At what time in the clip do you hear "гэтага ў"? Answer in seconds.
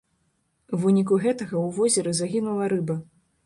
1.27-1.69